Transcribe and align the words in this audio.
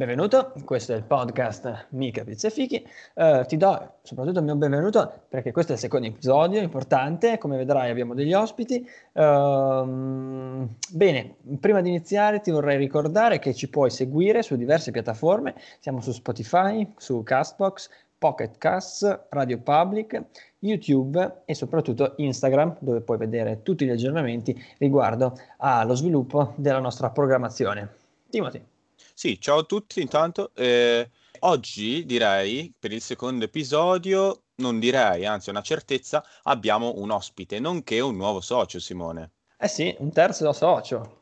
Benvenuto, 0.00 0.54
questo 0.64 0.94
è 0.94 0.96
il 0.96 1.02
podcast 1.02 1.88
Mica 1.90 2.24
Pizza 2.24 2.48
Fichi. 2.48 2.82
Uh, 3.16 3.44
ti 3.44 3.58
do 3.58 3.96
soprattutto 4.00 4.38
il 4.38 4.46
mio 4.46 4.56
benvenuto 4.56 5.24
perché 5.28 5.52
questo 5.52 5.72
è 5.72 5.74
il 5.74 5.80
secondo 5.82 6.06
episodio 6.06 6.58
importante, 6.62 7.36
come 7.36 7.58
vedrai 7.58 7.90
abbiamo 7.90 8.14
degli 8.14 8.32
ospiti. 8.32 8.76
Uh, 9.12 10.66
bene, 10.88 11.36
prima 11.60 11.82
di 11.82 11.90
iniziare 11.90 12.40
ti 12.40 12.50
vorrei 12.50 12.78
ricordare 12.78 13.38
che 13.38 13.52
ci 13.52 13.68
puoi 13.68 13.90
seguire 13.90 14.40
su 14.40 14.56
diverse 14.56 14.90
piattaforme, 14.90 15.54
siamo 15.80 16.00
su 16.00 16.12
Spotify, 16.12 16.90
su 16.96 17.22
Castbox, 17.22 17.90
Pocket 18.16 18.56
Cast, 18.56 19.26
Radio 19.28 19.58
Public, 19.58 20.24
YouTube 20.60 21.42
e 21.44 21.54
soprattutto 21.54 22.14
Instagram, 22.16 22.78
dove 22.78 23.02
puoi 23.02 23.18
vedere 23.18 23.60
tutti 23.62 23.84
gli 23.84 23.90
aggiornamenti 23.90 24.58
riguardo 24.78 25.36
allo 25.58 25.94
sviluppo 25.94 26.54
della 26.56 26.80
nostra 26.80 27.10
programmazione. 27.10 27.96
Timothy. 28.30 28.78
Sì, 29.14 29.40
ciao 29.40 29.58
a 29.58 29.64
tutti 29.64 30.00
intanto. 30.00 30.50
Eh, 30.54 31.08
oggi 31.40 32.04
direi, 32.06 32.72
per 32.78 32.92
il 32.92 33.00
secondo 33.00 33.44
episodio, 33.44 34.42
non 34.56 34.78
direi, 34.78 35.26
anzi 35.26 35.48
è 35.48 35.52
una 35.52 35.62
certezza, 35.62 36.24
abbiamo 36.44 36.94
un 36.96 37.10
ospite, 37.10 37.58
nonché 37.58 38.00
un 38.00 38.16
nuovo 38.16 38.40
socio, 38.40 38.78
Simone. 38.78 39.30
Eh 39.58 39.68
sì, 39.68 39.94
un 39.98 40.10
terzo 40.12 40.52
socio. 40.52 41.18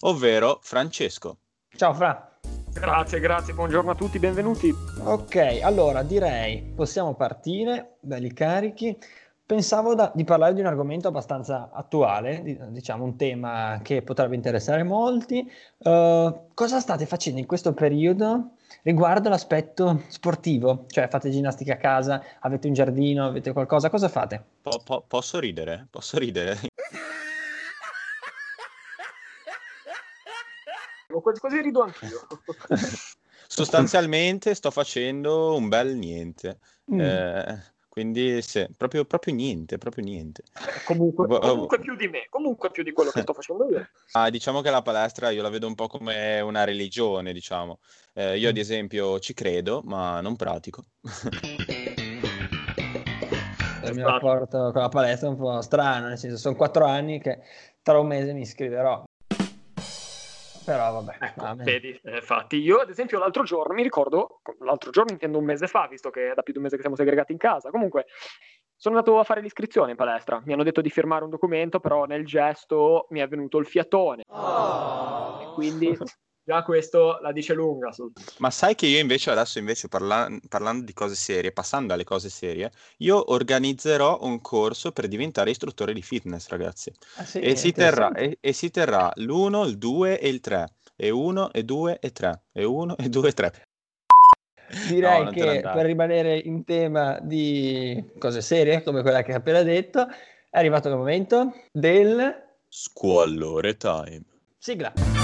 Ovvero 0.00 0.58
Francesco. 0.62 1.36
Ciao 1.76 1.94
Fra. 1.94 2.38
Grazie, 2.72 3.20
grazie, 3.20 3.52
buongiorno 3.52 3.90
a 3.90 3.94
tutti, 3.94 4.18
benvenuti. 4.18 4.72
Ok, 5.04 5.60
allora 5.62 6.02
direi 6.02 6.62
possiamo 6.74 7.14
partire, 7.14 7.96
belli 8.00 8.32
carichi. 8.32 8.96
Pensavo 9.44 9.94
da, 9.94 10.10
di 10.14 10.24
parlare 10.24 10.54
di 10.54 10.60
un 10.60 10.66
argomento 10.66 11.08
abbastanza 11.08 11.70
attuale, 11.72 12.42
di, 12.42 12.56
diciamo 12.70 13.04
un 13.04 13.16
tema 13.16 13.80
che 13.82 14.00
potrebbe 14.02 14.34
interessare 14.34 14.82
molti. 14.82 15.50
Uh, 15.78 16.48
cosa 16.54 16.80
state 16.80 17.06
facendo 17.06 17.40
in 17.40 17.46
questo 17.46 17.74
periodo 17.74 18.52
riguardo 18.82 19.28
l'aspetto 19.28 20.04
sportivo? 20.08 20.84
Cioè 20.86 21.08
fate 21.08 21.30
ginnastica 21.30 21.74
a 21.74 21.76
casa, 21.76 22.22
avete 22.40 22.68
un 22.68 22.72
giardino, 22.72 23.26
avete 23.26 23.52
qualcosa? 23.52 23.90
Cosa 23.90 24.08
fate? 24.08 24.42
Po- 24.62 24.80
po- 24.82 25.04
posso 25.06 25.38
ridere? 25.38 25.86
Posso 25.90 26.18
ridere? 26.18 26.58
Quasi, 31.20 31.40
quasi 31.40 31.60
rido 31.60 31.82
anch'io. 31.82 32.26
Sostanzialmente 33.46 34.54
sto 34.54 34.70
facendo 34.70 35.54
un 35.54 35.68
bel 35.68 35.94
niente. 35.94 36.58
Mm. 36.90 37.00
Eh, 37.00 37.62
quindi 37.92 38.40
sì, 38.40 38.66
proprio, 38.74 39.04
proprio 39.04 39.34
niente, 39.34 39.76
proprio 39.76 40.02
niente. 40.02 40.44
Comunque, 40.86 41.26
comunque, 41.26 41.78
più 41.78 41.94
di 41.94 42.08
me, 42.08 42.26
comunque 42.30 42.70
più 42.70 42.82
di 42.82 42.90
quello 42.90 43.10
che 43.10 43.20
sto 43.20 43.34
facendo 43.34 43.68
io. 43.68 43.86
Ah, 44.12 44.30
diciamo 44.30 44.62
che 44.62 44.70
la 44.70 44.80
palestra 44.80 45.28
io 45.28 45.42
la 45.42 45.50
vedo 45.50 45.66
un 45.66 45.74
po' 45.74 45.88
come 45.88 46.40
una 46.40 46.64
religione, 46.64 47.34
diciamo. 47.34 47.80
Eh, 48.14 48.38
io 48.38 48.48
ad 48.48 48.56
esempio 48.56 49.18
ci 49.18 49.34
credo, 49.34 49.82
ma 49.84 50.22
non 50.22 50.36
pratico. 50.36 50.84
Il 53.82 53.94
mio 53.94 54.06
rapporto 54.06 54.70
con 54.72 54.80
la 54.80 54.88
palestra 54.88 55.28
è 55.28 55.30
un 55.30 55.36
po' 55.36 55.60
strano, 55.60 56.08
nel 56.08 56.16
senso 56.16 56.38
sono 56.38 56.56
quattro 56.56 56.86
anni 56.86 57.20
che 57.20 57.42
tra 57.82 57.98
un 57.98 58.06
mese 58.06 58.32
mi 58.32 58.40
iscriverò, 58.40 59.02
però 60.64 60.92
vabbè. 60.92 61.16
Ecco, 61.20 61.54
vedi, 61.56 61.98
eh, 62.02 62.16
infatti 62.16 62.56
io 62.56 62.78
ad 62.78 62.90
esempio 62.90 63.18
l'altro 63.18 63.42
giorno, 63.42 63.74
mi 63.74 63.82
ricordo, 63.82 64.40
l'altro 64.60 64.90
giorno 64.90 65.12
intendo 65.12 65.38
un 65.38 65.44
mese 65.44 65.66
fa, 65.66 65.86
visto 65.88 66.10
che 66.10 66.30
è 66.30 66.34
da 66.34 66.42
più 66.42 66.52
di 66.52 66.58
un 66.58 66.64
mese 66.64 66.76
che 66.76 66.82
siamo 66.82 66.96
segregati 66.96 67.32
in 67.32 67.38
casa, 67.38 67.70
comunque 67.70 68.06
sono 68.76 68.96
andato 68.96 69.18
a 69.18 69.24
fare 69.24 69.40
l'iscrizione 69.40 69.92
in 69.92 69.96
palestra, 69.96 70.42
mi 70.44 70.52
hanno 70.52 70.64
detto 70.64 70.80
di 70.80 70.90
firmare 70.90 71.22
un 71.22 71.30
documento, 71.30 71.78
però 71.78 72.04
nel 72.04 72.26
gesto 72.26 73.06
mi 73.10 73.20
è 73.20 73.28
venuto 73.28 73.58
il 73.58 73.66
fiatone. 73.66 74.22
Oh. 74.26 75.40
E 75.40 75.54
quindi 75.54 75.96
Già 76.44 76.64
questo 76.64 77.20
la 77.20 77.30
dice 77.30 77.54
lunga. 77.54 77.94
Ma 78.38 78.50
sai 78.50 78.74
che 78.74 78.86
io 78.86 78.98
invece 78.98 79.30
adesso, 79.30 79.60
invece 79.60 79.86
parla- 79.86 80.28
parlando 80.48 80.84
di 80.84 80.92
cose 80.92 81.14
serie, 81.14 81.52
passando 81.52 81.92
alle 81.92 82.02
cose 82.02 82.28
serie, 82.30 82.72
io 82.98 83.32
organizzerò 83.32 84.18
un 84.22 84.40
corso 84.40 84.90
per 84.90 85.06
diventare 85.06 85.50
istruttore 85.50 85.92
di 85.92 86.02
fitness, 86.02 86.48
ragazzi. 86.48 86.92
Ah, 87.16 87.24
sì, 87.24 87.38
e, 87.38 87.54
si 87.54 87.70
terrà, 87.70 88.10
e, 88.12 88.38
e, 88.40 88.52
si 88.52 88.70
terrà, 88.70 89.12
l'1, 89.14 89.66
il 89.66 89.78
2 89.78 90.18
e 90.18 90.28
il 90.28 90.40
3. 90.40 90.68
E 90.96 91.10
1, 91.10 91.52
e 91.52 91.62
2 91.62 91.98
e 92.00 92.10
3. 92.10 92.42
E 92.52 92.64
1, 92.64 92.96
e 92.96 93.08
2 93.08 93.28
e 93.28 93.32
3. 93.32 93.52
Direi 94.88 95.24
no, 95.24 95.30
che 95.30 95.60
per 95.62 95.84
rimanere 95.84 96.38
in 96.38 96.64
tema 96.64 97.20
di 97.20 98.02
cose 98.18 98.40
serie, 98.40 98.82
come 98.82 99.02
quella 99.02 99.22
che 99.22 99.30
hai 99.30 99.36
appena 99.36 99.62
detto, 99.62 100.08
è 100.50 100.58
arrivato 100.58 100.88
il 100.88 100.96
momento 100.96 101.52
del... 101.70 102.50
Squallore 102.68 103.76
time. 103.76 104.22
Sigla. 104.58 105.21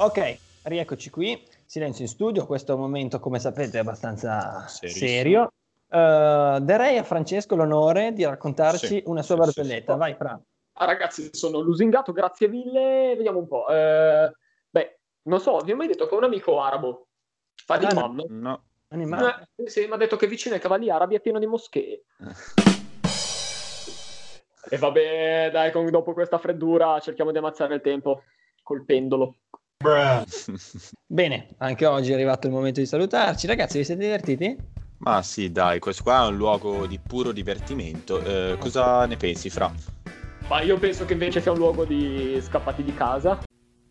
Ok, 0.00 0.38
rieccoci 0.62 1.10
qui. 1.10 1.42
Silenzio 1.66 2.04
in 2.04 2.08
studio. 2.08 2.46
Questo 2.46 2.76
momento, 2.76 3.18
come 3.18 3.40
sapete, 3.40 3.78
è 3.78 3.80
abbastanza 3.80 4.64
Serissimo. 4.68 5.08
serio. 5.08 5.52
Uh, 5.88 6.60
darei 6.60 6.98
a 6.98 7.02
Francesco 7.02 7.56
l'onore 7.56 8.12
di 8.12 8.24
raccontarci 8.24 8.86
sì, 8.86 9.02
una 9.06 9.22
sua 9.22 9.34
sì, 9.34 9.40
barzelletta. 9.40 9.94
Sì, 9.94 9.98
Vai, 9.98 10.14
Fra. 10.14 10.40
Ah, 10.74 10.84
ragazzi, 10.84 11.30
sono 11.32 11.58
lusingato, 11.58 12.12
grazie 12.12 12.46
mille. 12.46 13.14
Vediamo 13.16 13.40
un 13.40 13.48
po'. 13.48 13.64
Uh, 13.66 14.30
beh, 14.70 15.00
non 15.22 15.40
so, 15.40 15.58
vi 15.58 15.72
ho 15.72 15.76
mai 15.76 15.88
detto 15.88 16.06
che 16.06 16.14
ho 16.14 16.18
un 16.18 16.24
amico 16.24 16.60
arabo 16.60 17.08
fa 17.64 17.76
di 17.76 17.86
ah, 17.86 17.92
no. 17.92 18.24
no. 18.28 18.62
Eh, 18.86 19.68
sì, 19.68 19.86
mi 19.86 19.94
ha 19.94 19.96
detto 19.96 20.14
che 20.14 20.28
vicino 20.28 20.54
ai 20.54 20.60
cavalli 20.60 20.90
arabi 20.90 21.16
è 21.16 21.20
pieno 21.20 21.40
di 21.40 21.46
moschee. 21.46 22.04
e 24.70 24.76
vabbè, 24.76 25.50
dai, 25.50 25.72
con, 25.72 25.90
dopo 25.90 26.12
questa 26.12 26.38
freddura 26.38 27.00
cerchiamo 27.00 27.32
di 27.32 27.38
ammazzare 27.38 27.74
il 27.74 27.80
tempo 27.80 28.22
col 28.62 28.84
pendolo. 28.84 29.34
Bene, 31.06 31.50
anche 31.58 31.86
oggi 31.86 32.10
è 32.10 32.14
arrivato 32.14 32.48
il 32.48 32.52
momento 32.52 32.80
di 32.80 32.86
salutarci. 32.86 33.46
Ragazzi, 33.46 33.78
vi 33.78 33.84
siete 33.84 34.02
divertiti? 34.02 34.56
Ma 34.98 35.22
sì, 35.22 35.52
dai, 35.52 35.78
questo 35.78 36.02
qua 36.02 36.24
è 36.24 36.28
un 36.28 36.36
luogo 36.36 36.86
di 36.86 36.98
puro 36.98 37.30
divertimento. 37.30 38.20
Eh, 38.20 38.56
cosa 38.58 39.06
ne 39.06 39.16
pensi, 39.16 39.50
Fra? 39.50 39.72
Ma 40.48 40.62
io 40.62 40.78
penso 40.78 41.04
che 41.04 41.12
invece 41.12 41.40
sia 41.40 41.52
un 41.52 41.58
luogo 41.58 41.84
di 41.84 42.40
scappati 42.42 42.82
di 42.82 42.92
casa. 42.92 43.38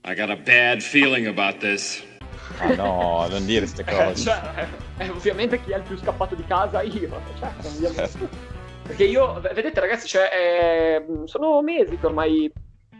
I 0.03 0.13
got 0.13 0.29
a 0.29 0.35
bad 0.35 0.81
feeling 0.81 1.25
about 1.27 1.57
this. 1.59 2.03
Ah 2.59 2.73
no, 2.75 3.25
non 3.29 3.45
dire 3.45 3.59
queste 3.59 3.85
cose. 3.85 4.15
cioè, 4.23 4.67
eh, 4.97 5.09
ovviamente 5.09 5.61
chi 5.61 5.71
è 5.71 5.77
il 5.77 5.83
più 5.83 5.97
scappato 5.97 6.35
di 6.35 6.43
casa? 6.45 6.81
Io. 6.81 7.09
Cioè, 7.39 8.07
Perché 8.83 9.05
io, 9.05 9.39
vedete 9.53 9.79
ragazzi, 9.79 10.07
cioè, 10.07 10.29
eh, 10.33 11.27
sono 11.27 11.61
mesi 11.61 11.97
che 11.97 12.05
ormai 12.05 12.51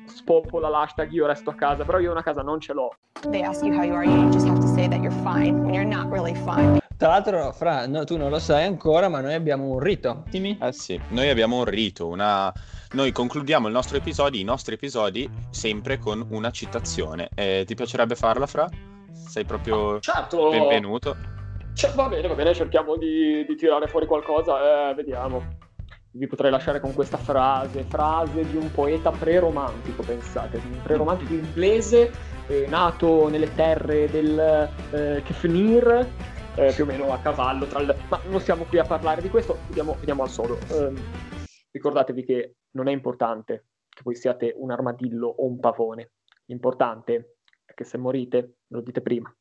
spopola 0.07 0.69
l'hashtag 0.69 1.11
io 1.11 1.25
resto 1.25 1.49
a 1.49 1.55
casa, 1.55 1.83
però 1.83 1.99
io 1.99 2.11
una 2.11 2.23
casa 2.23 2.41
non 2.41 2.59
ce 2.59 2.73
l'ho. 2.73 2.89
They 3.29 3.43
ask 3.43 3.63
you 3.63 3.73
how 3.73 3.83
you 3.83 3.95
are, 3.95 4.05
you 4.05 4.29
just 4.29 4.47
have 4.47 4.59
to 4.59 4.67
say 4.67 4.87
that 4.87 5.01
you're 5.01 5.15
fine 5.23 5.61
when 5.61 5.73
you're 5.73 5.87
not 5.87 6.11
really 6.11 6.35
fine. 6.35 6.79
Tra 6.97 7.09
l'altro, 7.09 7.51
Fra, 7.51 7.85
no, 7.85 8.05
tu 8.05 8.17
non 8.17 8.31
lo 8.31 8.39
sai 8.39 8.65
ancora, 8.65 9.07
ma 9.07 9.21
noi 9.21 9.35
abbiamo 9.35 9.65
un 9.65 9.79
rito. 9.79 10.23
Timmy? 10.31 10.57
Eh 10.59 10.71
sì, 10.71 10.99
noi 11.09 11.29
abbiamo 11.29 11.57
un 11.57 11.65
rito, 11.65 12.07
una... 12.07 12.51
Noi 12.93 13.11
concludiamo 13.11 13.67
il 13.67 13.73
nostro 13.73 13.97
episodio, 13.97 14.41
i 14.41 14.43
nostri 14.43 14.73
episodi, 14.73 15.29
sempre 15.51 15.99
con 15.99 16.25
una 16.31 16.49
citazione. 16.49 17.29
Eh, 17.35 17.65
ti 17.67 17.75
piacerebbe 17.75 18.15
farla, 18.15 18.47
Fra? 18.47 18.67
Sei 19.11 19.45
proprio 19.45 19.99
certo. 19.99 20.49
benvenuto. 20.49 21.15
Cioè, 21.75 21.91
va 21.91 22.07
bene, 22.07 22.27
va 22.27 22.33
bene, 22.33 22.55
cerchiamo 22.55 22.95
di, 22.95 23.45
di 23.45 23.55
tirare 23.55 23.87
fuori 23.87 24.07
qualcosa, 24.07 24.89
eh, 24.89 24.93
vediamo 24.95 25.66
vi 26.17 26.27
potrei 26.27 26.49
lasciare 26.49 26.79
con 26.79 26.93
questa 26.93 27.17
frase, 27.17 27.83
frase 27.83 28.43
di 28.49 28.55
un 28.55 28.71
poeta 28.71 29.11
pre-romantico, 29.11 30.03
pensate, 30.03 30.57
un 30.57 30.81
pre-romantico 30.81 31.33
inglese 31.33 32.11
eh, 32.47 32.65
nato 32.67 33.29
nelle 33.29 33.53
terre 33.53 34.09
del 34.09 34.39
eh, 34.91 35.21
Kefnir, 35.23 36.07
eh, 36.55 36.73
più 36.73 36.83
o 36.83 36.87
meno 36.87 37.13
a 37.13 37.19
cavallo, 37.19 37.65
tra 37.67 37.79
il... 37.79 37.95
ma 38.09 38.19
non 38.29 38.39
siamo 38.39 38.63
qui 38.63 38.79
a 38.79 38.83
parlare 38.83 39.21
di 39.21 39.29
questo, 39.29 39.59
vediamo, 39.67 39.95
vediamo 39.99 40.23
al 40.23 40.29
sodo. 40.29 40.57
Eh, 40.69 40.93
ricordatevi 41.71 42.23
che 42.23 42.55
non 42.71 42.87
è 42.87 42.91
importante 42.91 43.67
che 43.87 44.01
voi 44.03 44.15
siate 44.15 44.53
un 44.57 44.71
armadillo 44.71 45.27
o 45.27 45.45
un 45.45 45.59
pavone, 45.59 46.11
l'importante 46.45 47.37
è 47.63 47.73
che 47.73 47.83
se 47.83 47.97
morite 47.97 48.57
lo 48.67 48.81
dite 48.81 49.01
prima. 49.01 49.31